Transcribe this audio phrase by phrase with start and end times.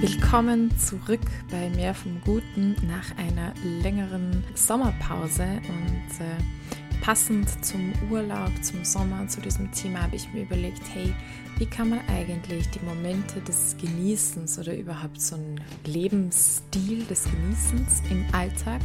[0.00, 8.52] Willkommen zurück bei Mehr vom Guten nach einer längeren Sommerpause und äh, passend zum Urlaub,
[8.62, 11.14] zum Sommer, zu diesem Thema habe ich mir überlegt, hey,
[11.56, 18.02] wie kann man eigentlich die Momente des Genießens oder überhaupt so einen Lebensstil des Genießens
[18.10, 18.82] im Alltag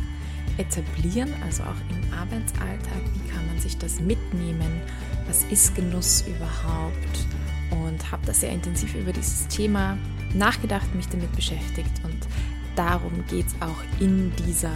[0.57, 4.79] etablieren, also auch im Arbeitsalltag, wie kann man sich das mitnehmen,
[5.27, 7.27] was ist Genuss überhaupt
[7.71, 9.97] und habe da sehr intensiv über dieses Thema
[10.33, 12.27] nachgedacht, mich damit beschäftigt und
[12.75, 14.71] darum geht es auch in dieser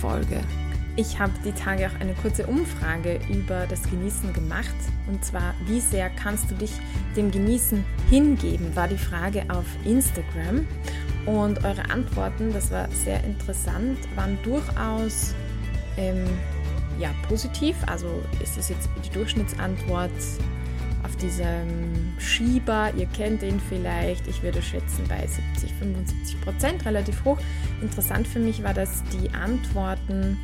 [0.00, 0.40] Folge.
[0.98, 4.74] Ich habe die Tage auch eine kurze Umfrage über das Genießen gemacht.
[5.06, 6.72] Und zwar, wie sehr kannst du dich
[7.14, 10.66] dem Genießen hingeben, war die Frage auf Instagram.
[11.26, 15.34] Und eure Antworten, das war sehr interessant, waren durchaus
[15.98, 16.24] ähm,
[16.98, 17.76] ja, positiv.
[17.86, 20.12] Also ist es jetzt die Durchschnittsantwort
[21.22, 22.92] diesem Schieber.
[22.96, 24.26] Ihr kennt ihn vielleicht.
[24.26, 27.38] Ich würde schätzen bei 70, 75 Prozent, relativ hoch.
[27.80, 30.38] Interessant für mich war, dass die Antworten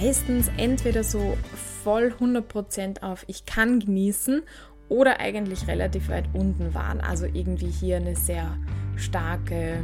[0.00, 1.36] meistens entweder so
[1.82, 4.42] voll 100 Prozent auf Ich kann genießen
[4.88, 7.00] oder eigentlich relativ weit unten waren.
[7.00, 8.56] Also irgendwie hier eine sehr
[8.96, 9.78] starke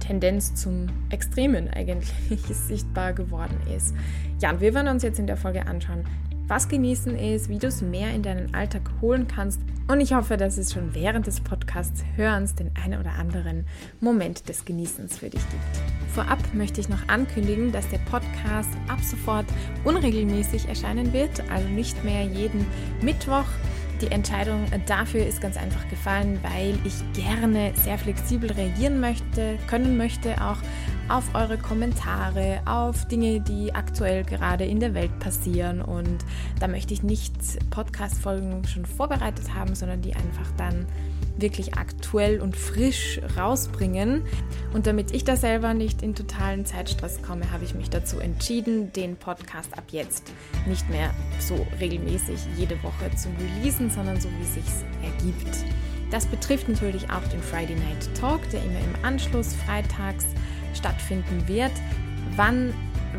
[0.00, 2.12] Tendenz zum Extremen eigentlich
[2.52, 3.94] sichtbar geworden ist.
[4.40, 6.04] Ja, und wir werden uns jetzt in der Folge anschauen,
[6.50, 9.60] was genießen ist, wie du es mehr in deinen Alltag holen kannst.
[9.86, 13.66] Und ich hoffe, dass es schon während des Podcasts Hörens den einen oder anderen
[14.00, 16.12] Moment des Genießens für dich gibt.
[16.12, 19.46] Vorab möchte ich noch ankündigen, dass der Podcast ab sofort
[19.84, 22.66] unregelmäßig erscheinen wird, also nicht mehr jeden
[23.00, 23.46] Mittwoch
[24.00, 29.98] die Entscheidung dafür ist ganz einfach gefallen, weil ich gerne sehr flexibel reagieren möchte, können
[29.98, 30.56] möchte, auch
[31.10, 35.82] auf eure Kommentare, auf Dinge, die aktuell gerade in der Welt passieren.
[35.82, 36.24] Und
[36.60, 37.34] da möchte ich nicht
[37.70, 40.86] Podcast-Folgen schon vorbereitet haben, sondern die einfach dann
[41.36, 44.22] wirklich aktuell und frisch rausbringen.
[44.72, 48.92] Und damit ich da selber nicht in totalen Zeitstress komme, habe ich mich dazu entschieden,
[48.92, 50.30] den Podcast ab jetzt
[50.66, 51.10] nicht mehr
[51.40, 55.64] so regelmäßig jede Woche zu releasen, sondern so wie es sich ergibt.
[56.10, 60.26] Das betrifft natürlich auch den Friday Night Talk, der immer im Anschluss freitags
[60.74, 61.72] stattfinden wird.
[62.36, 62.72] Wann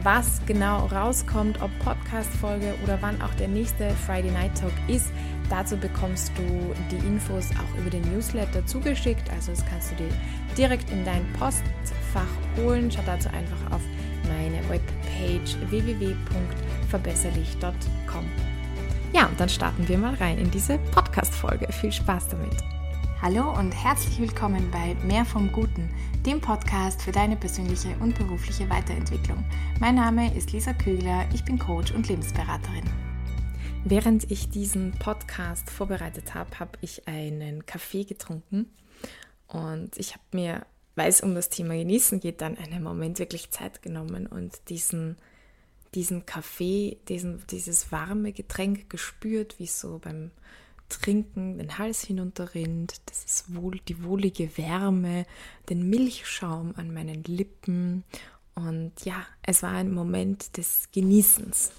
[0.04, 5.14] was genau rauskommt, ob Podcast-Folge oder wann auch der nächste Friday Night Talk ist,
[5.50, 6.44] dazu bekommst du
[6.90, 9.30] die Infos auch über den Newsletter zugeschickt.
[9.32, 10.10] Also das kannst du dir
[10.58, 12.92] direkt in dein Postfach holen.
[12.92, 13.82] Schau dazu einfach auf
[14.28, 18.26] meine Webpage www.verbesserlich.com.
[19.14, 21.72] Ja, und dann starten wir mal rein in diese Podcast-Folge.
[21.74, 22.81] Viel Spaß damit!
[23.22, 25.94] Hallo und herzlich willkommen bei Mehr vom Guten,
[26.26, 29.46] dem Podcast für deine persönliche und berufliche Weiterentwicklung.
[29.80, 32.90] Mein Name ist Lisa Kögler, ich bin Coach und Lebensberaterin.
[33.86, 38.74] Während ich diesen Podcast vorbereitet habe, habe ich einen Kaffee getrunken
[39.46, 40.66] und ich habe mir,
[40.96, 45.18] weil es um das Thema Genießen geht, dann einen Moment wirklich Zeit genommen und diesen
[45.94, 50.32] diesen Kaffee, diesen, dieses warme Getränk gespürt, wie so beim
[51.00, 55.26] Trinken den Hals hinunterrinnt, das ist wohl die wohlige Wärme,
[55.70, 58.04] den Milchschaum an meinen Lippen
[58.56, 61.72] und ja, es war ein Moment des Genießens.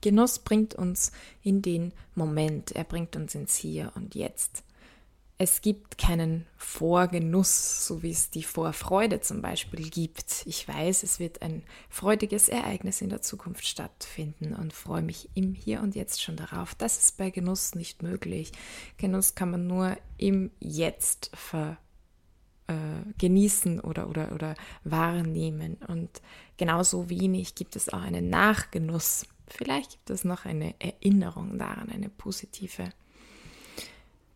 [0.00, 1.12] Genuss bringt uns
[1.42, 4.64] in den Moment, er bringt uns ins Hier und Jetzt
[5.42, 10.44] es gibt keinen Vorgenuss, so wie es die Vorfreude zum Beispiel gibt.
[10.46, 15.54] Ich weiß, es wird ein freudiges Ereignis in der Zukunft stattfinden und freue mich im
[15.54, 16.76] Hier und Jetzt schon darauf.
[16.76, 18.52] Das ist bei Genuss nicht möglich.
[18.98, 21.76] Genuss kann man nur im Jetzt ver,
[22.68, 22.74] äh,
[23.18, 24.54] genießen oder, oder, oder
[24.84, 25.78] wahrnehmen.
[25.88, 26.22] Und
[26.56, 29.26] genauso wenig gibt es auch einen Nachgenuss.
[29.48, 32.90] Vielleicht gibt es noch eine Erinnerung daran, eine positive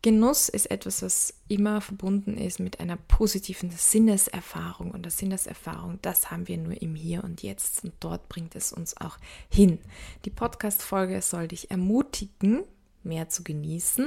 [0.06, 4.92] Genuss ist etwas, was immer verbunden ist mit einer positiven Sinneserfahrung.
[4.92, 7.82] Und das Sinneserfahrung, das haben wir nur im Hier und Jetzt.
[7.82, 9.18] Und dort bringt es uns auch
[9.48, 9.80] hin.
[10.24, 12.62] Die Podcast-Folge soll dich ermutigen,
[13.02, 14.06] mehr zu genießen,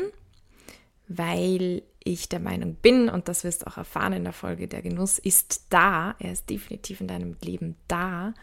[1.10, 4.82] weil ich der Meinung bin, und das wirst du auch erfahren in der Folge, der
[4.82, 6.16] Genuss ist da.
[6.20, 8.34] Er ist definitiv in deinem Leben da.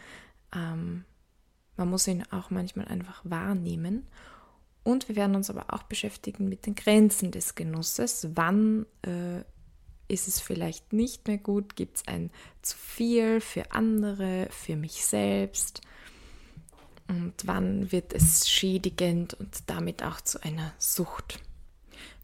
[0.54, 1.06] Ähm,
[1.78, 4.06] man muss ihn auch manchmal einfach wahrnehmen.
[4.86, 8.28] Und wir werden uns aber auch beschäftigen mit den Grenzen des Genusses.
[8.36, 9.40] Wann äh,
[10.06, 11.74] ist es vielleicht nicht mehr gut?
[11.74, 12.30] Gibt es ein
[12.62, 15.80] zu viel für andere, für mich selbst?
[17.08, 21.40] Und wann wird es schädigend und damit auch zu einer Sucht?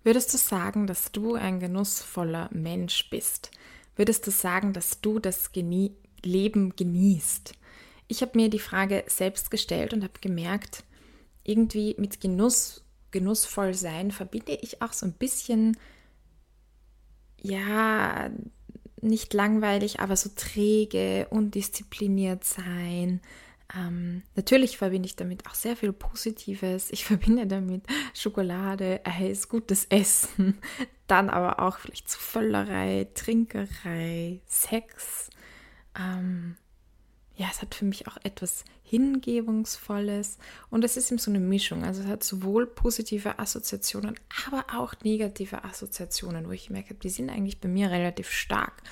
[0.05, 3.51] Würdest du sagen, dass du ein genussvoller Mensch bist?
[3.97, 7.55] Würdest du sagen, dass du das Genie Leben genießt?
[8.07, 10.85] Ich habe mir die Frage selbst gestellt und habe gemerkt,
[11.45, 15.77] irgendwie mit Genuss, genussvoll sein verbinde ich auch so ein bisschen,
[17.41, 18.31] ja,
[19.01, 23.21] nicht langweilig, aber so träge, undiszipliniert sein.
[23.77, 26.91] Ähm, natürlich verbinde ich damit auch sehr viel Positives.
[26.91, 27.85] Ich verbinde damit
[28.15, 30.59] Schokolade, Eis, gutes Essen,
[31.07, 35.31] dann aber auch vielleicht zu Völlerei, Trinkerei, Sex.
[35.99, 36.57] Ähm,
[37.37, 40.39] ja, es hat für mich auch etwas Hingebungsvolles
[40.69, 41.85] und es ist eben so eine Mischung.
[41.85, 47.31] Also es hat sowohl positive Assoziationen, aber auch negative Assoziationen, wo ich merke, die sind
[47.31, 48.83] eigentlich bei mir relativ stark.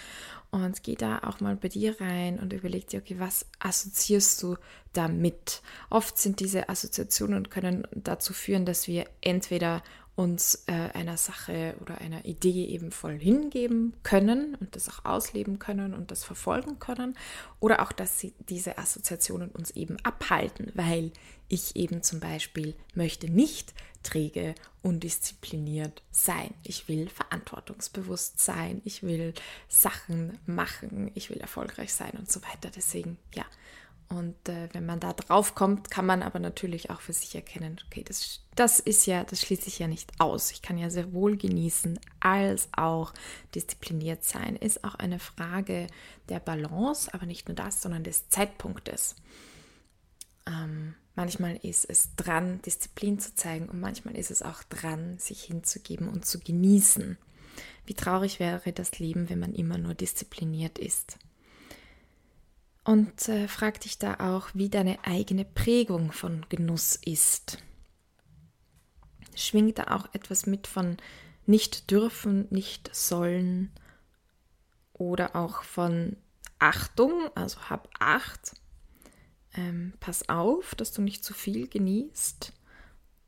[0.50, 4.56] Und geh da auch mal bei dir rein und überleg dir, okay, was assoziierst du
[4.92, 5.62] damit?
[5.90, 9.82] Oft sind diese Assoziationen können dazu führen, dass wir entweder
[10.20, 15.58] uns äh, einer Sache oder einer Idee eben voll hingeben können und das auch ausleben
[15.58, 17.16] können und das verfolgen können.
[17.58, 21.10] Oder auch, dass sie diese Assoziationen uns eben abhalten, weil
[21.48, 23.72] ich eben zum Beispiel möchte nicht
[24.02, 26.52] träge, undiszipliniert sein.
[26.64, 28.82] Ich will verantwortungsbewusst sein.
[28.84, 29.32] Ich will
[29.68, 31.10] Sachen machen.
[31.14, 32.70] Ich will erfolgreich sein und so weiter.
[32.76, 33.46] Deswegen, ja,
[34.10, 37.80] und äh, wenn man da drauf kommt, kann man aber natürlich auch für sich erkennen,
[37.86, 40.50] okay, das, das ist ja, das schließt sich ja nicht aus.
[40.50, 43.14] Ich kann ja sehr wohl genießen, als auch
[43.54, 44.56] diszipliniert sein.
[44.56, 45.86] Ist auch eine Frage
[46.28, 49.14] der Balance, aber nicht nur das, sondern des Zeitpunktes.
[50.44, 55.44] Ähm, manchmal ist es dran, Disziplin zu zeigen und manchmal ist es auch dran, sich
[55.44, 57.16] hinzugeben und zu genießen.
[57.86, 61.16] Wie traurig wäre das Leben, wenn man immer nur diszipliniert ist.
[62.84, 67.58] Und äh, frag dich da auch, wie deine eigene Prägung von Genuss ist.
[69.34, 70.96] Schwingt da auch etwas mit von
[71.46, 73.70] nicht dürfen, nicht sollen
[74.92, 76.16] oder auch von
[76.58, 78.54] Achtung, also hab Acht.
[79.54, 82.52] Ähm, pass auf, dass du nicht zu viel genießt.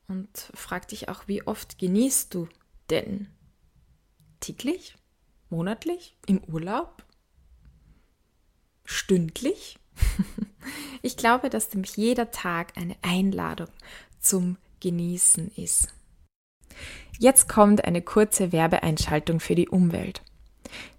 [0.08, 2.48] Und frag dich auch, wie oft genießt du
[2.90, 3.28] denn?
[4.40, 4.96] Täglich?
[5.48, 6.16] Monatlich?
[6.26, 7.04] Im Urlaub?
[8.84, 9.78] Stündlich.
[11.02, 13.68] ich glaube, dass nämlich jeder Tag eine Einladung
[14.20, 15.88] zum Genießen ist.
[17.18, 20.22] Jetzt kommt eine kurze Werbeeinschaltung für die Umwelt.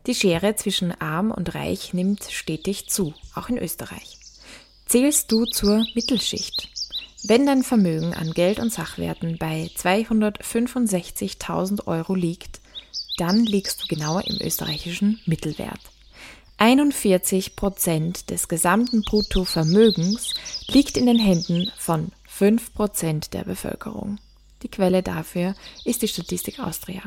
[0.06, 4.18] Die Schere zwischen arm und reich nimmt stetig zu, auch in Österreich.
[4.86, 6.70] Zählst du zur Mittelschicht?
[7.26, 12.60] Wenn dein Vermögen an Geld und Sachwerten bei 265.000 Euro liegt,
[13.18, 15.80] dann liegst du genauer im österreichischen Mittelwert.
[16.64, 20.34] 41 Prozent des gesamten Bruttovermögens
[20.70, 24.18] liegt in den Händen von 5 Prozent der Bevölkerung.
[24.62, 27.02] Die Quelle dafür ist die Statistik Austria.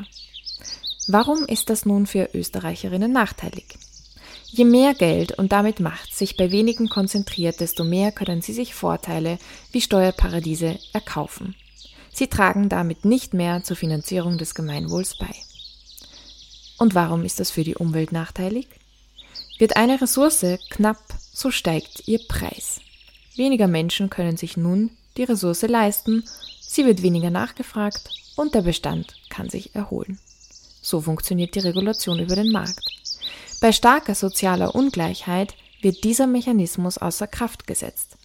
[1.07, 3.65] Warum ist das nun für Österreicherinnen nachteilig?
[4.45, 8.75] Je mehr Geld und damit Macht sich bei wenigen konzentriert, desto mehr können sie sich
[8.75, 9.39] Vorteile
[9.71, 11.55] wie Steuerparadiese erkaufen.
[12.13, 15.33] Sie tragen damit nicht mehr zur Finanzierung des Gemeinwohls bei.
[16.77, 18.67] Und warum ist das für die Umwelt nachteilig?
[19.57, 22.79] Wird eine Ressource knapp, so steigt ihr Preis.
[23.35, 26.23] Weniger Menschen können sich nun die Ressource leisten,
[26.61, 30.19] sie wird weniger nachgefragt und der Bestand kann sich erholen.
[30.81, 32.79] So funktioniert die Regulation über den Markt.
[33.59, 38.17] Bei starker sozialer Ungleichheit wird dieser Mechanismus außer Kraft gesetzt.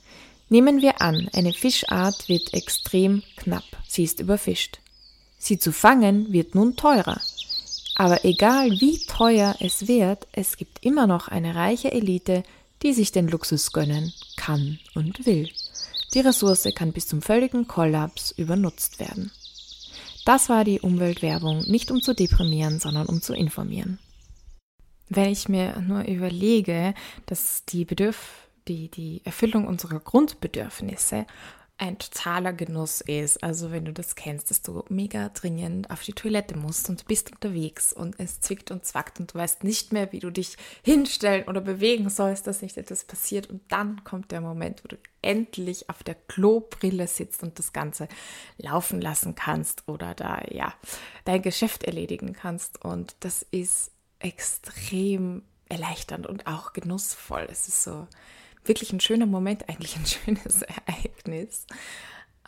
[0.51, 4.81] Nehmen wir an, eine Fischart wird extrem knapp, sie ist überfischt.
[5.39, 7.21] Sie zu fangen wird nun teurer.
[8.03, 12.43] Aber egal wie teuer es wird, es gibt immer noch eine reiche Elite,
[12.83, 15.49] die sich den Luxus gönnen kann und will.
[16.13, 19.31] Die Ressource kann bis zum völligen Kollaps übernutzt werden.
[20.25, 24.01] Das war die Umweltwerbung, nicht um zu deprimieren, sondern um zu informieren.
[25.09, 26.95] Wenn ich mir nur überlege,
[27.27, 31.25] dass die Bedürf die, die Erfüllung unserer Grundbedürfnisse
[31.83, 33.43] ein totaler Genuss ist.
[33.43, 37.33] Also wenn du das kennst, dass du mega dringend auf die Toilette musst und bist
[37.33, 41.49] unterwegs und es zwickt und zwackt und du weißt nicht mehr, wie du dich hinstellen
[41.49, 43.49] oder bewegen sollst, dass nicht etwas passiert.
[43.49, 48.07] Und dann kommt der Moment, wo du endlich auf der Klobrille sitzt und das Ganze
[48.59, 50.73] laufen lassen kannst oder da ja
[51.25, 52.85] dein Geschäft erledigen kannst.
[52.85, 57.49] Und das ist extrem erleichternd und auch genussvoll.
[57.51, 58.07] Es ist so
[58.65, 61.67] wirklich ein schöner Moment, eigentlich ein schönes Ereignis.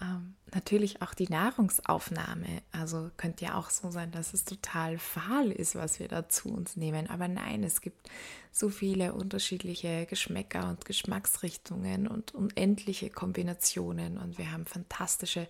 [0.01, 2.63] Ähm, natürlich auch die Nahrungsaufnahme.
[2.73, 6.49] Also könnte ja auch so sein, dass es total fahl ist, was wir da zu
[6.53, 7.09] uns nehmen.
[7.09, 8.09] Aber nein, es gibt
[8.51, 14.19] so viele unterschiedliche Geschmäcker und Geschmacksrichtungen und unendliche Kombinationen.
[14.19, 15.49] Und wir haben fantastische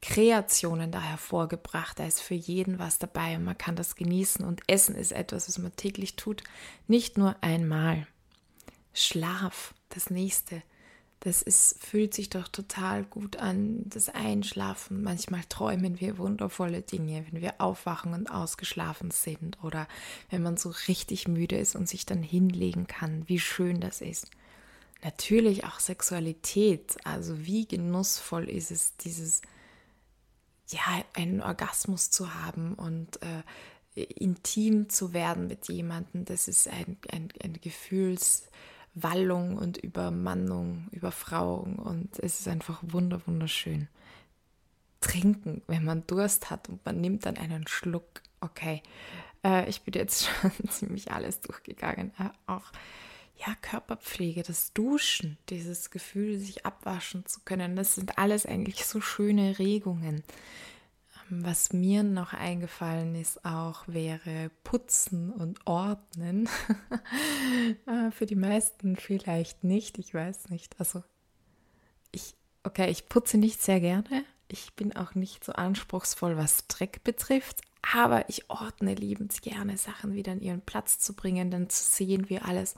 [0.00, 1.98] Kreationen da hervorgebracht.
[1.98, 4.44] Da ist für jeden was dabei und man kann das genießen.
[4.44, 6.42] Und Essen ist etwas, was man täglich tut,
[6.88, 8.06] nicht nur einmal.
[8.94, 10.62] Schlaf, das nächste.
[11.20, 15.04] Das ist, fühlt sich doch total gut an, das Einschlafen.
[15.04, 19.86] Manchmal träumen wir wundervolle Dinge, wenn wir aufwachen und ausgeschlafen sind oder
[20.30, 24.32] wenn man so richtig müde ist und sich dann hinlegen kann, wie schön das ist.
[25.04, 29.42] Natürlich auch Sexualität, also wie genussvoll ist es, dieses,
[30.70, 36.24] ja, einen Orgasmus zu haben und äh, intim zu werden mit jemandem.
[36.24, 38.48] Das ist ein, ein, ein Gefühls-
[38.94, 43.88] Wallung und Übermannung, Überfrauung und es ist einfach wunder wunderschön.
[45.00, 48.22] Trinken, wenn man Durst hat und man nimmt dann einen Schluck.
[48.40, 48.82] Okay,
[49.44, 52.12] äh, ich bin jetzt schon ziemlich alles durchgegangen.
[52.18, 52.70] Äh, auch
[53.36, 59.00] ja, Körperpflege, das Duschen, dieses Gefühl, sich abwaschen zu können, das sind alles eigentlich so
[59.00, 60.22] schöne Regungen.
[61.34, 66.46] Was mir noch eingefallen ist auch, wäre Putzen und Ordnen.
[67.86, 70.78] Ah, für die meisten vielleicht nicht, ich weiß nicht.
[70.78, 71.02] Also
[72.10, 72.34] ich,
[72.64, 74.26] okay, ich putze nicht sehr gerne.
[74.48, 77.62] Ich bin auch nicht so anspruchsvoll, was Dreck betrifft.
[77.80, 82.28] Aber ich ordne liebend gerne, Sachen wieder an ihren Platz zu bringen, dann zu sehen,
[82.28, 82.74] wie alles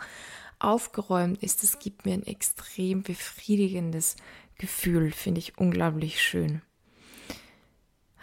[0.60, 1.64] aufgeräumt ist.
[1.64, 4.14] Das gibt mir ein extrem befriedigendes
[4.58, 6.62] Gefühl, finde ich unglaublich schön.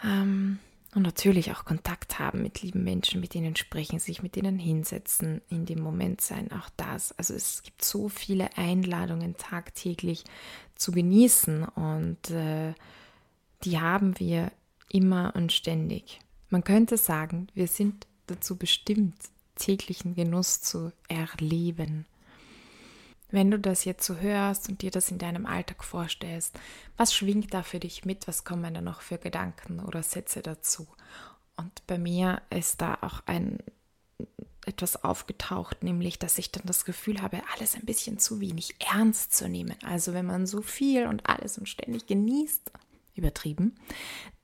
[0.04, 0.58] Ähm,
[0.94, 5.40] und natürlich auch Kontakt haben mit lieben Menschen, mit denen sprechen, sich mit denen hinsetzen,
[5.48, 7.12] in dem Moment sein, auch das.
[7.12, 10.24] Also es gibt so viele Einladungen tagtäglich
[10.74, 12.74] zu genießen und äh,
[13.64, 14.52] die haben wir
[14.90, 16.20] immer und ständig.
[16.50, 19.16] Man könnte sagen, wir sind dazu bestimmt,
[19.56, 22.04] täglichen Genuss zu erleben.
[23.32, 26.56] Wenn du das jetzt so hörst und dir das in deinem Alltag vorstellst,
[26.96, 28.28] was schwingt da für dich mit?
[28.28, 30.86] Was kommen da noch für Gedanken oder Sätze dazu?
[31.56, 33.58] Und bei mir ist da auch ein
[34.64, 39.34] etwas aufgetaucht, nämlich dass ich dann das Gefühl habe, alles ein bisschen zu wenig ernst
[39.34, 39.74] zu nehmen.
[39.82, 42.70] Also wenn man so viel und alles und ständig genießt,
[43.14, 43.74] übertrieben,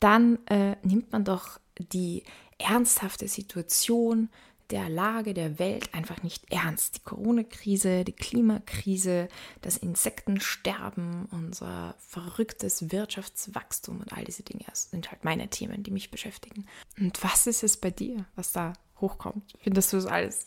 [0.01, 2.25] dann äh, nimmt man doch die
[2.59, 4.29] ernsthafte Situation,
[4.71, 6.97] der Lage der Welt einfach nicht ernst.
[6.97, 9.29] Die Corona-Krise, die Klimakrise,
[9.63, 16.11] das Insektensterben, unser verrücktes Wirtschaftswachstum und all diese Dinge sind halt meine Themen, die mich
[16.11, 16.67] beschäftigen.
[16.99, 19.55] Und was ist es bei dir, was da hochkommt?
[19.61, 20.47] Findest du das alles?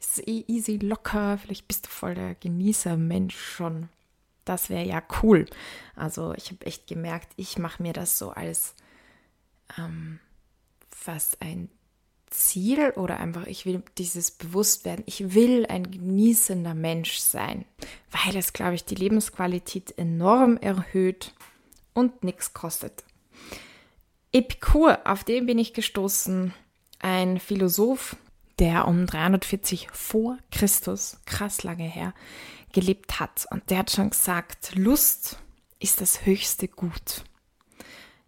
[0.00, 1.36] Ist es eh easy, locker?
[1.38, 3.90] Vielleicht bist du voll der Genießer-Mensch schon.
[4.46, 5.44] Das wäre ja cool.
[5.94, 8.74] Also ich habe echt gemerkt, ich mache mir das so als
[9.76, 10.20] ähm,
[10.90, 11.68] fast ein
[12.30, 17.64] Ziel oder einfach, ich will dieses Bewusstwerden, ich will ein genießender Mensch sein,
[18.10, 21.32] weil es, glaube ich, die Lebensqualität enorm erhöht
[21.94, 23.04] und nichts kostet.
[24.32, 26.52] Epikur, auf den bin ich gestoßen,
[26.98, 28.16] ein Philosoph,
[28.58, 32.12] der um 340 vor Christus, krass lange her,
[32.72, 33.46] gelebt hat.
[33.50, 35.38] Und der hat schon gesagt, Lust
[35.78, 37.24] ist das höchste Gut.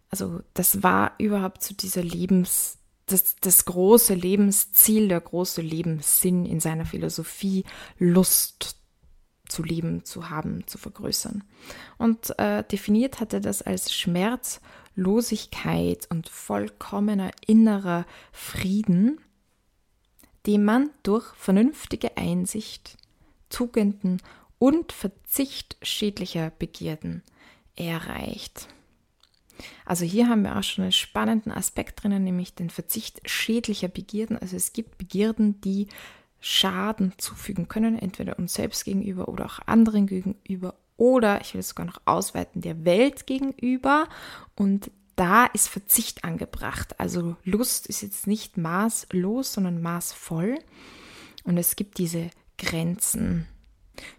[0.09, 6.59] Also das war überhaupt zu dieser Lebens das, das große Lebensziel, der große Lebenssinn in
[6.59, 7.63] seiner Philosophie,
[7.97, 8.75] Lust
[9.47, 11.43] zu leben, zu haben, zu vergrößern.
[11.97, 19.19] Und äh, definiert hat er das als Schmerzlosigkeit und vollkommener innerer Frieden,
[20.47, 22.97] den man durch vernünftige Einsicht,
[23.49, 24.21] Tugenden
[24.57, 27.23] und Verzicht schädlicher Begierden
[27.75, 28.69] erreicht.
[29.85, 34.37] Also hier haben wir auch schon einen spannenden Aspekt drinnen, nämlich den Verzicht schädlicher Begierden.
[34.37, 35.87] Also es gibt Begierden, die
[36.39, 41.69] Schaden zufügen können, entweder uns selbst gegenüber oder auch anderen gegenüber oder, ich will es
[41.69, 44.07] sogar noch ausweiten, der Welt gegenüber.
[44.55, 46.99] Und da ist Verzicht angebracht.
[46.99, 50.59] Also Lust ist jetzt nicht maßlos, sondern maßvoll.
[51.43, 53.47] Und es gibt diese Grenzen.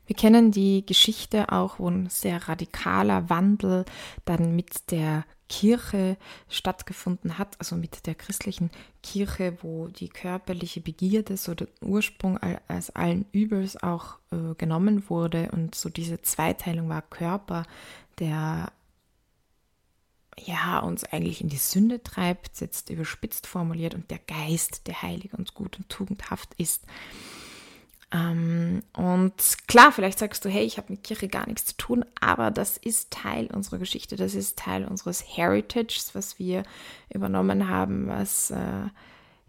[0.07, 3.85] Wir kennen die Geschichte auch, wo ein sehr radikaler Wandel
[4.25, 6.17] dann mit der Kirche
[6.49, 8.71] stattgefunden hat, also mit der christlichen
[9.03, 15.51] Kirche, wo die körperliche Begierde so der Ursprung als allen Übels auch äh, genommen wurde
[15.53, 17.65] und so diese Zweiteilung war Körper,
[18.19, 18.73] der
[20.39, 25.35] ja uns eigentlich in die Sünde treibt, jetzt überspitzt formuliert, und der Geist, der heilig
[25.35, 26.85] und gut und tugendhaft ist.
[28.13, 29.35] Ähm, und
[29.67, 32.77] klar, vielleicht sagst du, hey, ich habe mit Kirche gar nichts zu tun, aber das
[32.77, 36.65] ist Teil unserer Geschichte, das ist Teil unseres Heritages, was wir
[37.09, 38.91] übernommen haben, was äh,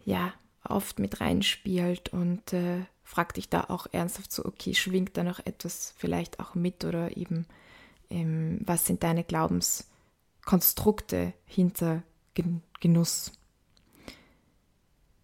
[0.04, 0.32] ja
[0.64, 5.44] oft mit reinspielt und äh, frag dich da auch ernsthaft so, okay, schwingt da noch
[5.44, 7.44] etwas vielleicht auch mit oder eben,
[8.08, 12.02] ähm, was sind deine Glaubenskonstrukte hinter
[12.32, 13.32] Gen Genuss?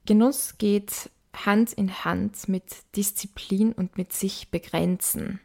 [0.04, 5.40] Genuss geht Hand in Hand mit Disziplin und mit sich begrenzen.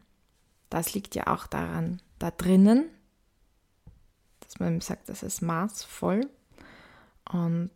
[0.69, 2.85] Das liegt ja auch daran, da drinnen,
[4.39, 6.29] dass man sagt, das ist maßvoll
[7.31, 7.71] und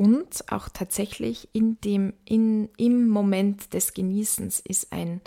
[0.00, 5.20] und auch tatsächlich in dem, in, im Moment des Genießens ist ein,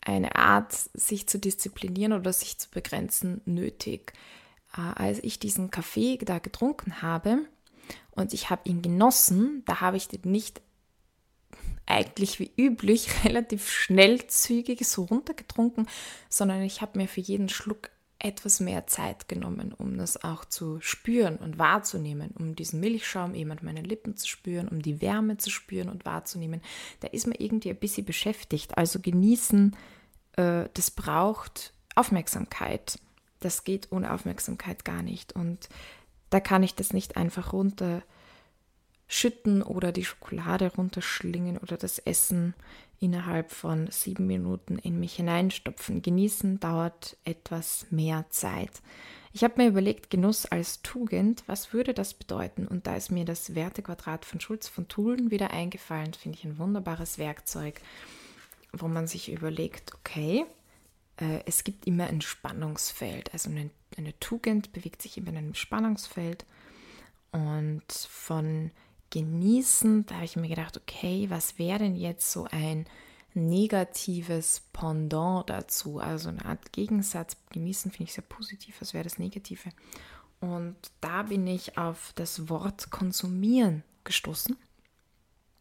[0.00, 4.12] eine Art, sich zu disziplinieren oder sich zu begrenzen, nötig.
[4.76, 7.40] Äh, als ich diesen Kaffee da getrunken habe
[8.14, 10.60] und ich habe ihn genossen, da habe ich den nicht
[11.86, 15.88] eigentlich wie üblich relativ schnell zügig so runtergetrunken,
[16.28, 20.80] sondern ich habe mir für jeden Schluck etwas mehr Zeit genommen, um das auch zu
[20.80, 25.38] spüren und wahrzunehmen, um diesen Milchschaum eben an meinen Lippen zu spüren, um die Wärme
[25.38, 26.60] zu spüren und wahrzunehmen.
[27.00, 28.78] Da ist man irgendwie ein bisschen beschäftigt.
[28.78, 29.76] Also genießen,
[30.36, 33.00] äh, das braucht Aufmerksamkeit.
[33.40, 35.32] Das geht ohne Aufmerksamkeit gar nicht.
[35.32, 35.68] Und
[36.32, 38.02] da kann ich das nicht einfach runterschütten
[39.62, 42.54] oder die Schokolade runterschlingen oder das Essen
[43.00, 46.00] innerhalb von sieben Minuten in mich hineinstopfen.
[46.02, 48.70] Genießen dauert etwas mehr Zeit.
[49.34, 52.66] Ich habe mir überlegt, Genuss als Tugend, was würde das bedeuten?
[52.66, 56.14] Und da ist mir das Wertequadrat von Schulz von Thulen wieder eingefallen.
[56.14, 57.80] Finde ich ein wunderbares Werkzeug,
[58.72, 60.46] wo man sich überlegt, okay,
[61.46, 63.32] es gibt immer ein Spannungsfeld.
[63.32, 66.44] Also eine, eine Tugend bewegt sich immer in einem Spannungsfeld.
[67.32, 68.70] Und von
[69.12, 70.06] genießen.
[70.06, 72.86] Da habe ich mir gedacht, okay, was wäre denn jetzt so ein
[73.34, 75.98] negatives Pendant dazu?
[75.98, 77.36] Also eine Art Gegensatz.
[77.50, 78.80] Genießen finde ich sehr positiv.
[78.80, 79.70] Was wäre das Negative?
[80.40, 84.56] Und da bin ich auf das Wort konsumieren gestoßen.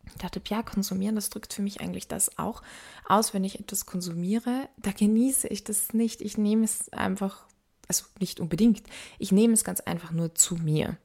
[0.06, 2.62] Ich dachte, ja, konsumieren, das drückt für mich eigentlich das auch
[3.08, 6.22] aus, wenn ich etwas konsumiere, da genieße ich das nicht.
[6.22, 7.46] Ich nehme es einfach,
[7.88, 8.84] also nicht unbedingt,
[9.20, 10.98] ich nehme es ganz einfach nur zu mir.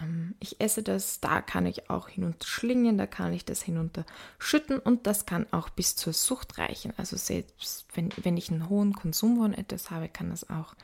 [0.00, 5.06] Ähm, ich esse das, da kann ich auch hinunterschlingen, da kann ich das hinunterschütten und
[5.06, 6.92] das kann auch bis zur Sucht reichen.
[6.96, 10.74] Also selbst wenn, wenn ich einen hohen Konsum von etwas habe, kann das auch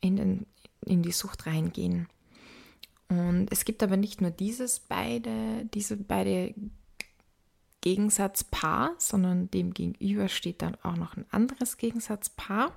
[0.00, 0.46] in, den,
[0.84, 2.08] in die Sucht reingehen.
[3.10, 6.54] Und es gibt aber nicht nur dieses beide, diese beide
[7.80, 12.72] Gegensatzpaar, sondern dem gegenüber steht dann auch noch ein anderes Gegensatzpaar.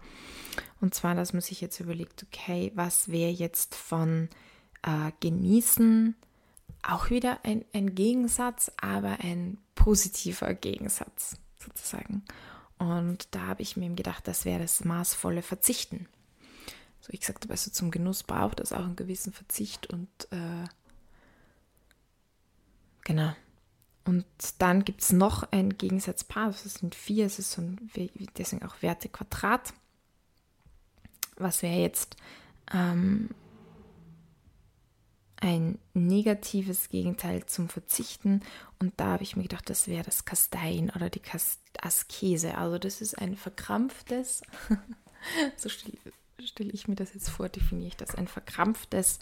[0.81, 4.27] Und zwar, dass man sich jetzt überlegt, okay, was wäre jetzt von
[4.81, 6.15] äh, genießen
[6.81, 12.23] auch wieder ein, ein Gegensatz, aber ein positiver Gegensatz sozusagen.
[12.77, 16.07] Und da habe ich mir gedacht, das wäre das maßvolle Verzichten.
[17.03, 20.63] So, ich sagte, also zum Genuss braucht es auch einen gewissen Verzicht und äh,
[23.03, 23.35] genau.
[24.05, 24.25] Und
[24.59, 27.91] dann gibt es noch ein Gegensatzpaar, das sind vier, es ist so ein,
[28.37, 29.73] deswegen auch Wertequadrat.
[31.35, 32.15] Was wäre jetzt
[32.73, 33.31] ähm,
[35.41, 38.43] ein negatives Gegenteil zum Verzichten.
[38.79, 41.21] Und da habe ich mir gedacht, das wäre das Kasteien oder die
[41.81, 42.57] Askese.
[42.57, 44.43] Also das ist ein verkrampftes,
[45.57, 45.67] so
[46.35, 49.19] stelle stell ich mir das jetzt vor, definiere ich das, ein verkrampftes,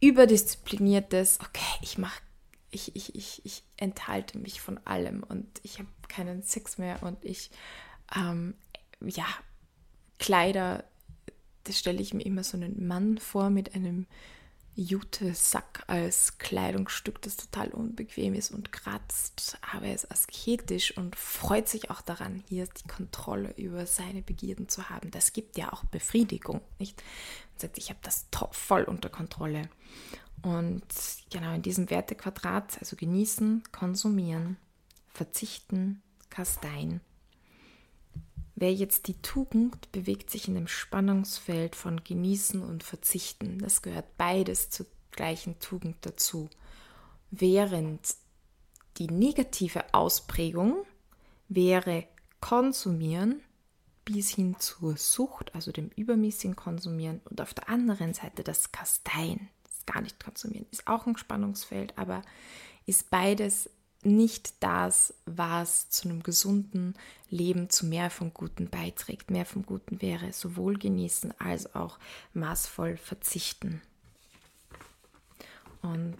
[0.00, 2.20] überdiszipliniertes, okay, ich mache,
[2.70, 7.24] ich, ich, ich, ich enthalte mich von allem und ich habe keinen Sex mehr und
[7.24, 7.50] ich,
[8.14, 8.54] ähm,
[9.00, 9.26] ja,
[10.18, 10.84] Kleider,
[11.64, 14.06] das stelle ich mir immer so einen Mann vor mit einem
[14.76, 21.68] Jute-Sack als Kleidungsstück, das total unbequem ist und kratzt, aber er ist asketisch und freut
[21.68, 25.10] sich auch daran, hier die Kontrolle über seine Begierden zu haben.
[25.10, 27.02] Das gibt ja auch Befriedigung, nicht?
[27.52, 29.68] Man sagt, ich habe das top voll unter Kontrolle.
[30.42, 30.84] Und
[31.30, 34.56] genau in diesem Wertequadrat, also genießen, konsumieren,
[35.08, 37.00] verzichten, kasteien,
[38.60, 43.58] Wer jetzt die Tugend bewegt sich in dem Spannungsfeld von Genießen und Verzichten.
[43.58, 46.50] Das gehört beides zur gleichen Tugend dazu.
[47.30, 48.00] Während
[48.98, 50.84] die negative Ausprägung
[51.48, 52.04] wäre
[52.40, 53.40] Konsumieren
[54.04, 59.48] bis hin zur Sucht, also dem übermäßigen Konsumieren und auf der anderen Seite das Kasteien,
[59.64, 62.20] das gar nicht konsumieren, ist auch ein Spannungsfeld, aber
[62.84, 63.70] ist beides
[64.02, 66.94] nicht das, was zu einem gesunden
[67.28, 69.30] Leben zu mehr vom Guten beiträgt.
[69.30, 71.98] Mehr vom Guten wäre sowohl genießen als auch
[72.32, 73.82] maßvoll verzichten.
[75.82, 76.16] Und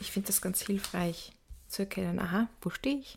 [0.00, 1.32] ich finde das ganz hilfreich
[1.68, 3.16] zu erkennen, aha, wo stehe ich?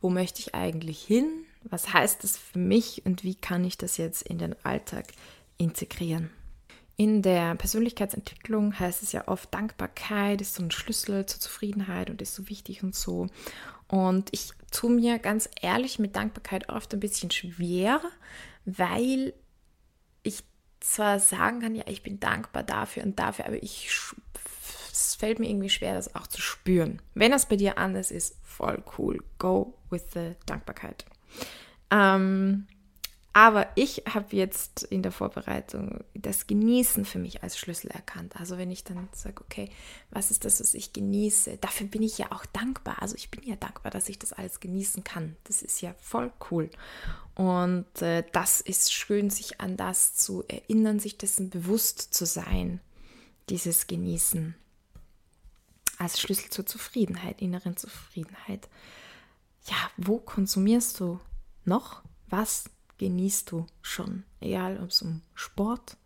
[0.00, 1.44] Wo möchte ich eigentlich hin?
[1.64, 5.06] Was heißt das für mich und wie kann ich das jetzt in den Alltag
[5.56, 6.30] integrieren?
[7.00, 12.20] In der Persönlichkeitsentwicklung heißt es ja oft, Dankbarkeit ist so ein Schlüssel zur Zufriedenheit und
[12.20, 13.28] ist so wichtig und so.
[13.86, 18.00] Und ich tue mir ganz ehrlich mit Dankbarkeit oft ein bisschen schwer,
[18.64, 19.32] weil
[20.24, 20.42] ich
[20.80, 23.88] zwar sagen kann, ja, ich bin dankbar dafür und dafür, aber ich
[24.90, 27.00] es fällt mir irgendwie schwer, das auch zu spüren.
[27.14, 29.22] Wenn das bei dir anders ist, voll cool.
[29.38, 31.04] Go with the Dankbarkeit.
[31.92, 32.66] Ähm,
[33.32, 38.34] aber ich habe jetzt in der Vorbereitung das Genießen für mich als Schlüssel erkannt.
[38.36, 39.70] Also wenn ich dann sage, okay,
[40.10, 41.58] was ist das, was ich genieße?
[41.58, 43.00] Dafür bin ich ja auch dankbar.
[43.00, 45.36] Also ich bin ja dankbar, dass ich das alles genießen kann.
[45.44, 46.70] Das ist ja voll cool.
[47.34, 52.80] Und äh, das ist schön, sich an das zu erinnern, sich dessen bewusst zu sein,
[53.50, 54.56] dieses Genießen
[55.98, 58.68] als Schlüssel zur Zufriedenheit, inneren Zufriedenheit.
[59.66, 61.20] Ja, wo konsumierst du
[61.64, 62.02] noch?
[62.28, 64.24] Was genießt du schon?
[64.40, 65.96] Egal ob es um Sport,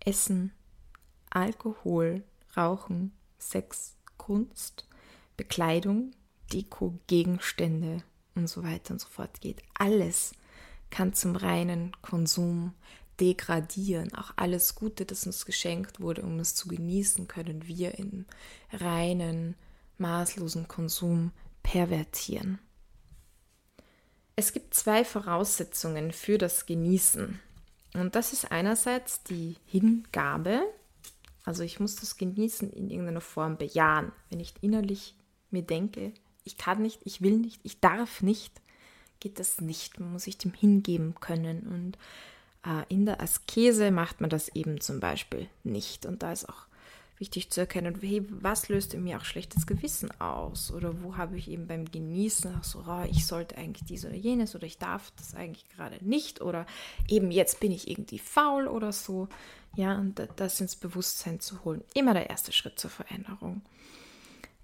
[0.00, 0.52] Essen,
[1.30, 2.24] Alkohol,
[2.56, 4.86] Rauchen, Sex, Kunst,
[5.36, 6.12] Bekleidung,
[6.52, 8.02] Deko, Gegenstände
[8.34, 9.62] und so weiter und so fort geht.
[9.74, 10.32] Alles
[10.90, 12.74] kann zum reinen Konsum
[13.20, 14.12] degradieren.
[14.14, 18.26] Auch alles Gute, das uns geschenkt wurde, um es zu genießen, können wir in
[18.72, 19.54] reinen,
[19.98, 21.30] maßlosen Konsum
[21.62, 22.58] pervertieren.
[24.40, 27.38] Es gibt zwei Voraussetzungen für das Genießen.
[27.92, 30.62] Und das ist einerseits die Hingabe.
[31.44, 34.12] Also ich muss das Genießen in irgendeiner Form bejahen.
[34.30, 35.14] Wenn ich innerlich
[35.50, 38.62] mir denke, ich kann nicht, ich will nicht, ich darf nicht,
[39.20, 40.00] geht das nicht.
[40.00, 41.66] Man muss sich dem hingeben können.
[41.66, 41.98] Und
[42.64, 46.06] äh, in der Askese macht man das eben zum Beispiel nicht.
[46.06, 46.64] Und da ist auch
[47.20, 50.72] wichtig zu erkennen, hey, was löst in mir auch schlechtes Gewissen aus?
[50.72, 54.14] Oder wo habe ich eben beim Genießen auch so, oh, ich sollte eigentlich dies oder
[54.14, 56.66] jenes oder ich darf das eigentlich gerade nicht oder
[57.08, 59.28] eben jetzt bin ich irgendwie faul oder so.
[59.76, 61.84] Ja, und das ins Bewusstsein zu holen.
[61.94, 63.62] Immer der erste Schritt zur Veränderung.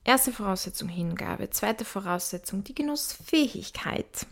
[0.02, 1.50] Erste Voraussetzung Hingabe.
[1.50, 4.26] Zweite Voraussetzung die Genussfähigkeit.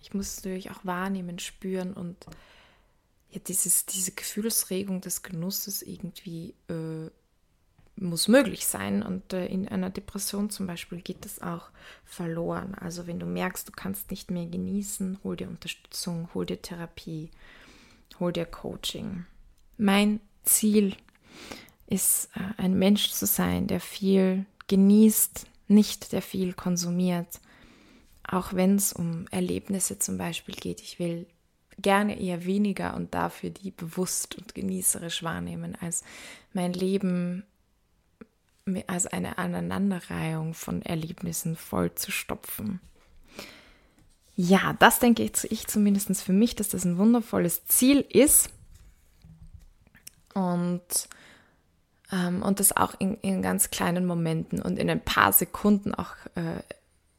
[0.00, 2.16] Ich muss es natürlich auch wahrnehmen, spüren und
[3.30, 7.10] ja, dieses, diese Gefühlsregung des Genusses irgendwie äh,
[7.96, 9.02] muss möglich sein.
[9.02, 11.70] Und äh, in einer Depression zum Beispiel geht das auch
[12.04, 12.74] verloren.
[12.74, 17.30] Also wenn du merkst, du kannst nicht mehr genießen, hol dir Unterstützung, hol dir Therapie,
[18.18, 19.26] hol dir Coaching.
[19.76, 20.96] Mein Ziel
[21.86, 27.40] ist, äh, ein Mensch zu sein, der viel genießt, nicht der viel konsumiert.
[28.24, 30.80] Auch wenn es um Erlebnisse zum Beispiel geht.
[30.80, 31.26] Ich will
[31.82, 36.04] gerne eher weniger und dafür die bewusst und genießerisch wahrnehmen, als
[36.52, 37.44] mein Leben
[38.86, 42.80] als eine Aneinanderreihung von Erlebnissen voll zu stopfen.
[44.36, 48.50] Ja, das denke ich zumindest für mich, dass das ein wundervolles Ziel ist
[50.34, 50.80] und,
[52.12, 56.14] ähm, und das auch in, in, ganz kleinen Momenten und in ein paar Sekunden auch
[56.36, 56.62] äh,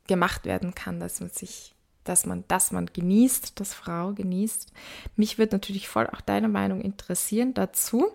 [0.08, 4.72] gemacht werden kann, dass man sich dass man, dass man genießt, dass Frau genießt.
[5.16, 8.12] Mich würde natürlich voll auch deine Meinung interessieren dazu,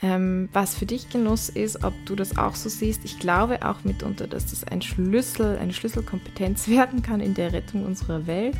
[0.00, 3.04] ähm, was für dich Genuss ist, ob du das auch so siehst.
[3.04, 7.84] Ich glaube auch mitunter, dass das ein Schlüssel, eine Schlüsselkompetenz werden kann in der Rettung
[7.84, 8.58] unserer Welt.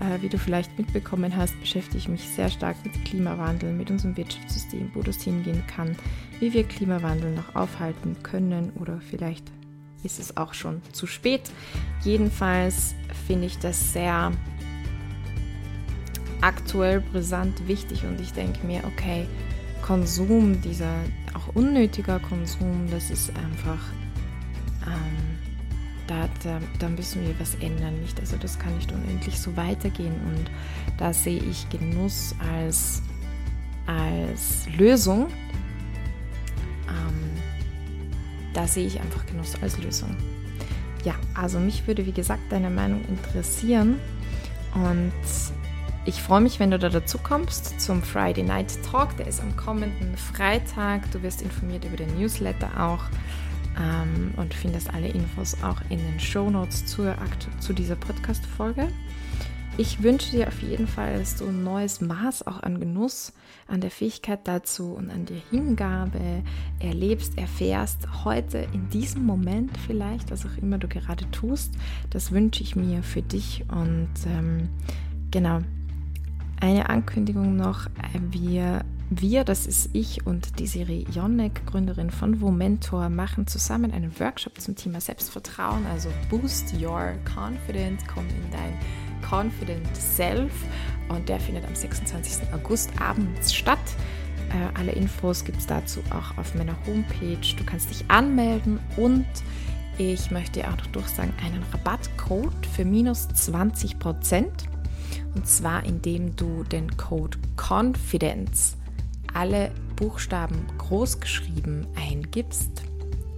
[0.00, 4.16] Äh, wie du vielleicht mitbekommen hast, beschäftige ich mich sehr stark mit Klimawandel, mit unserem
[4.16, 5.96] Wirtschaftssystem, wo das hingehen kann,
[6.40, 9.44] wie wir Klimawandel noch aufhalten können oder vielleicht
[10.04, 11.42] ist es auch schon zu spät.
[12.02, 12.94] Jedenfalls
[13.26, 14.32] finde ich das sehr
[16.40, 19.26] aktuell, brisant, wichtig und ich denke mir, okay,
[19.82, 20.94] Konsum, dieser
[21.34, 23.80] auch unnötiger Konsum, das ist einfach,
[24.86, 25.38] ähm,
[26.06, 28.18] da, da, da müssen wir was ändern, nicht?
[28.20, 30.50] Also das kann nicht unendlich so weitergehen und
[30.98, 33.02] da sehe ich Genuss als,
[33.86, 35.28] als Lösung
[38.54, 40.16] da sehe ich einfach Genuss als Lösung.
[41.04, 43.98] Ja, also mich würde wie gesagt deine Meinung interessieren
[44.74, 45.12] und
[46.04, 49.16] ich freue mich, wenn du da dazu kommst zum Friday Night Talk.
[49.18, 51.08] Der ist am kommenden Freitag.
[51.12, 53.04] Du wirst informiert über den Newsletter auch
[53.78, 57.14] ähm, und findest alle Infos auch in den Show Notes zu,
[57.72, 58.88] dieser Podcast-Folge.
[59.78, 63.32] Ich wünsche dir auf jeden Fall, dass du ein neues Maß auch an Genuss,
[63.66, 66.42] an der Fähigkeit dazu und an der Hingabe
[66.78, 71.72] erlebst, erfährst, heute in diesem Moment vielleicht, was auch immer du gerade tust.
[72.10, 74.68] Das wünsche ich mir für dich und ähm,
[75.30, 75.60] genau.
[76.60, 77.88] Eine Ankündigung noch,
[78.30, 78.84] wir
[79.20, 84.58] wir, das ist ich und die Serie Jonek, Gründerin von Womentor, machen zusammen einen Workshop
[84.58, 88.78] zum Thema Selbstvertrauen, also Boost Your Confidence, komm in dein
[89.28, 90.52] Confident Self
[91.08, 92.52] und der findet am 26.
[92.52, 93.78] August abends statt.
[94.50, 97.56] Äh, alle Infos gibt es dazu auch auf meiner Homepage.
[97.56, 99.26] Du kannst dich anmelden und
[99.98, 104.64] ich möchte dir auch noch durchsagen einen Rabattcode für minus 20 Prozent.
[105.34, 108.76] Und zwar indem du den Code Confidence
[109.34, 112.82] alle Buchstaben groß geschrieben eingibst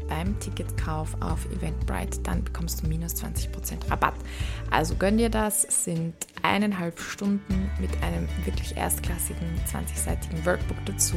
[0.09, 4.15] beim Ticketkauf auf Eventbrite, dann bekommst du minus 20% Rabatt.
[4.71, 11.17] Also gönn dir das, es sind eineinhalb Stunden mit einem wirklich erstklassigen 20-seitigen Workbook dazu.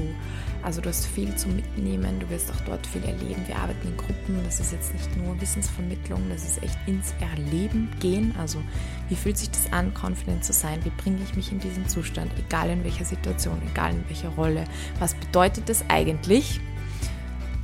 [0.63, 3.43] Also du hast viel zu mitnehmen, du wirst auch dort viel erleben.
[3.45, 7.89] Wir arbeiten in Gruppen, das ist jetzt nicht nur Wissensvermittlung, das ist echt ins Erleben
[7.99, 8.33] gehen.
[8.39, 8.61] Also
[9.09, 10.79] wie fühlt sich das an, confident zu sein?
[10.83, 14.63] Wie bringe ich mich in diesen Zustand, egal in welcher Situation, egal in welcher Rolle?
[14.99, 16.61] Was bedeutet das eigentlich?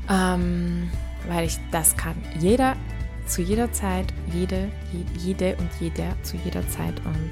[0.10, 0.90] Ähm,
[1.28, 2.76] weil ich das kann jeder
[3.26, 4.70] zu jeder Zeit, jede,
[5.18, 6.94] jede und jeder zu jeder Zeit.
[7.06, 7.32] Und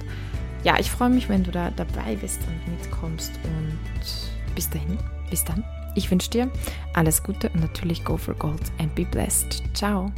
[0.64, 3.32] ja, ich freue mich, wenn du da dabei bist und mitkommst.
[3.44, 4.98] Und bis dahin,
[5.30, 5.64] bis dann.
[5.96, 6.50] Ich wünsche dir
[6.94, 9.62] alles Gute und natürlich go for gold and be blessed.
[9.74, 10.12] Ciao.